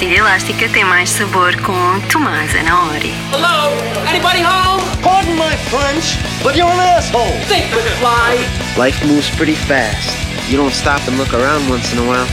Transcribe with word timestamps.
pastilha 0.00 0.16
elástica 0.16 0.66
tem 0.70 0.82
mais 0.82 1.10
sabor 1.10 1.54
com 1.60 2.00
Tomás 2.10 2.56
Anaori. 2.56 3.12
Hello? 3.34 3.68
Anybody 4.08 4.40
home? 4.42 4.80
Pardon 5.02 5.34
my 5.34 5.54
French, 5.68 6.16
but 6.42 6.56
you're 6.56 6.70
an 6.72 6.80
asshole. 6.80 7.20
Think 7.48 7.68
with 7.76 7.84
fly. 8.00 8.38
Life 8.78 9.04
moves 9.06 9.28
pretty 9.36 9.54
fast. 9.54 10.16
You 10.50 10.56
don't 10.56 10.72
stop 10.74 11.06
and 11.06 11.18
look 11.18 11.34
around 11.34 11.68
once 11.68 11.92
in 11.92 11.98
a 11.98 12.06
while. 12.08 12.26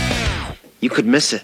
You 0.80 0.90
could 0.90 1.06
miss 1.08 1.34
it. 1.34 1.44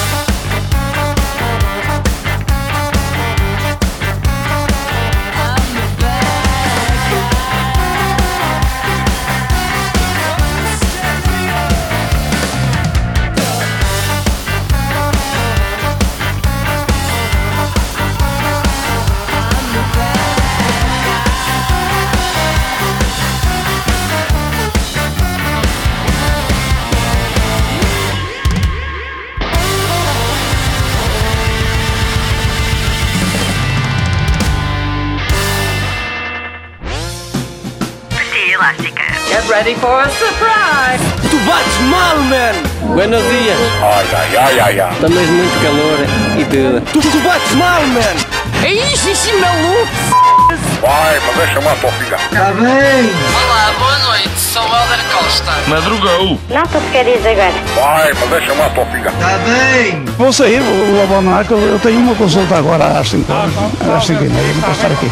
elástica. 38.61 39.03
Get 39.31 39.43
ready 39.55 39.75
for 39.83 39.97
a 40.01 40.09
surprise! 40.21 41.01
Tu 41.29 41.37
bates 41.47 41.79
mal, 41.91 42.15
man! 42.33 42.55
Buenos 42.95 43.21
dias! 43.31 43.57
Ai, 43.81 44.05
ai, 44.19 44.37
ai, 44.37 44.59
ai, 44.65 44.79
ai! 44.79 44.95
Também 45.01 45.25
tá 45.25 45.31
muito 45.31 45.61
calor 45.63 45.99
e 46.39 46.45
tudo. 46.45 46.81
Tu, 46.93 47.01
tu 47.01 47.17
bates 47.19 47.51
mal, 47.55 47.81
man! 47.87 48.15
É 48.63 48.73
isso, 48.73 49.09
isso, 49.09 49.29
maluco! 49.39 50.61
Vai, 50.81 51.19
mas 51.27 51.37
deixa-me 51.37 51.65
lá, 51.65 51.75
tua 51.79 51.91
filha. 51.91 52.17
Tá 52.31 52.51
bem. 52.51 53.09
Olá, 53.31 53.71
boa 53.79 53.97
noite. 53.99 54.29
Sou 54.37 54.61
o 54.61 54.65
Alder 54.65 54.99
Costa. 55.13 55.51
Madrugou. 55.67 56.39
Não 56.49 56.63
te 56.63 56.91
queres 56.91 57.25
agora. 57.25 57.53
Vai, 57.75 58.11
mas 58.19 58.29
deixa-me 58.29 58.59
lá, 58.59 58.69
tua 58.71 58.85
filha. 58.87 59.11
Tá 59.11 59.37
bem. 59.45 60.05
Vou 60.17 60.33
sair, 60.33 60.59
vou, 60.59 60.75
vou 60.87 61.03
abandonar, 61.03 61.45
que 61.45 61.51
eu 61.53 61.79
tenho 61.81 61.99
uma 61.99 62.15
consulta 62.15 62.55
agora 62.57 62.85
às 62.99 63.09
5 63.09 63.31
horas. 63.31 63.51
Às 63.95 64.05
5 64.05 64.23
e 64.23 64.27
meia, 64.29 64.53
vou 64.53 64.71
estar 64.71 64.87
aqui. 64.91 65.11